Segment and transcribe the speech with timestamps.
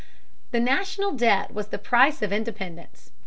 [0.49, 3.11] The National Debt was the price of independence.